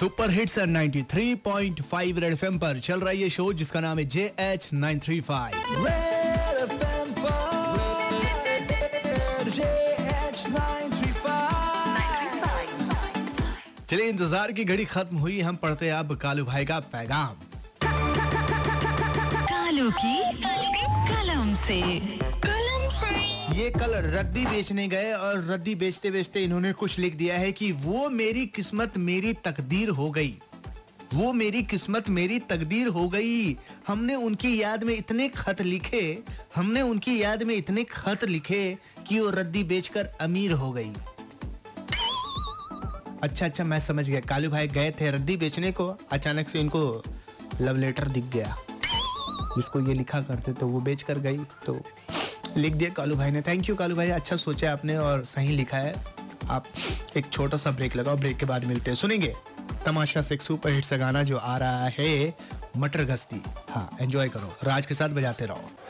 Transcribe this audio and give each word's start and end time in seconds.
super 0.00 0.30
hit 0.30 0.48
sir 0.48 0.66
93.5 0.66 2.18
red 2.20 2.32
F 2.32 2.44
पर 2.60 2.78
चल 2.78 3.00
रहा 3.00 3.10
है 3.10 3.16
ये 3.16 3.28
शो 3.30 3.52
जिसका 3.52 3.80
नाम 3.80 3.98
है 3.98 4.04
J 4.14 4.22
H 4.40 4.68
nine 4.74 5.00
three 5.04 5.20
five 5.20 5.88
चलिए 13.90 14.08
इंतजार 14.08 14.52
की 14.52 14.64
घड़ी 14.64 14.84
खत्म 14.86 15.16
हुई 15.16 15.40
हम 15.40 15.56
पढ़ते 15.64 15.86
हैं 15.86 15.92
अब 15.94 16.16
कालू 16.22 16.44
भाई 16.44 16.64
का 16.64 16.80
पैगाम 16.92 17.34
कालू 19.52 19.90
की 20.00 20.16
कलम 21.10 21.54
से 21.66 21.80
ये 23.54 23.70
कल 23.70 23.94
रद्दी 24.06 24.44
बेचने 24.46 24.86
गए 24.88 25.12
और 25.12 25.44
रद्दी 25.44 25.74
बेचते 25.74 26.10
बेचते 26.10 26.42
इन्होंने 26.44 26.72
कुछ 26.72 26.98
लिख 26.98 27.14
दिया 27.16 27.36
है 27.38 27.50
कि 27.52 27.70
वो 27.74 28.08
मेरी 28.10 28.44
किस्मत 28.46 28.96
मेरी 28.98 29.32
तकदीर 29.44 29.88
हो 29.90 30.10
गई 30.10 30.36
वो 31.14 31.32
मेरी 31.32 31.62
किस्मत 31.62 32.08
मेरी 32.08 32.38
तकदीर 32.50 32.88
हो 32.88 33.08
गई 33.08 33.56
हमने 33.88 34.14
उनकी 34.14 34.60
याद 34.62 34.84
में 34.84 34.94
इतने 34.94 35.28
खत 35.28 35.62
लिखे 35.62 36.02
हमने 36.56 36.82
उनकी 36.82 37.22
याद 37.22 37.42
में 37.42 37.54
इतने 37.54 37.84
खत 37.84 38.24
लिखे 38.24 38.62
कि 39.08 39.18
वो 39.20 39.30
रद्दी 39.30 39.64
बेचकर 39.64 40.10
अमीर 40.20 40.52
हो 40.52 40.70
गई 40.72 40.92
अच्छा 43.22 43.46
अच्छा 43.46 43.64
मैं 43.64 43.80
समझ 43.80 44.08
गया 44.10 44.20
कालू 44.28 44.50
भाई 44.50 44.68
गए 44.68 44.90
थे 45.00 45.10
रद्दी 45.10 45.36
बेचने 45.36 45.72
को 45.72 45.88
अचानक 46.12 46.48
से 46.48 46.60
इनको 46.60 46.80
लव 47.60 47.76
लेटर 47.76 48.08
दिख 48.08 48.30
गया 48.34 48.56
उसको 49.56 49.80
ये 49.88 49.94
लिखा 49.94 50.20
करते 50.22 50.52
तो 50.52 50.66
वो 50.66 50.80
बेच 50.80 51.02
कर 51.02 51.18
गई 51.18 51.38
तो 51.66 51.80
लिख 52.56 52.72
दिया 52.74 52.90
कालू 52.90 53.16
भाई 53.16 53.30
ने 53.30 53.42
थैंक 53.42 53.68
यू 53.68 53.74
कालू 53.76 53.96
भाई 53.96 54.08
अच्छा 54.10 54.36
सोचा 54.36 54.72
आपने 54.72 54.96
और 54.98 55.24
सही 55.24 55.56
लिखा 55.56 55.76
है 55.76 55.94
आप 56.50 56.64
एक 57.16 57.28
छोटा 57.32 57.56
सा 57.56 57.70
ब्रेक 57.70 57.96
लगाओ 57.96 58.16
ब्रेक 58.16 58.36
के 58.38 58.46
बाद 58.46 58.64
मिलते 58.64 58.90
हैं 58.90 58.96
सुनेंगे 58.98 59.32
तमाशा 59.86 60.22
से 60.22 60.34
एक 60.34 60.42
सुपर 60.42 60.70
हिट 60.72 60.84
सा 60.84 60.96
गाना 60.96 61.22
जो 61.22 61.36
आ 61.36 61.56
रहा 61.58 61.86
है 61.98 62.34
मटर 62.78 63.04
गस्ती 63.04 63.40
हाँ 63.70 63.88
एंजॉय 64.00 64.28
करो 64.28 64.52
राज 64.64 64.86
के 64.86 64.94
साथ 64.94 65.08
बजाते 65.18 65.46
रहो 65.46 65.70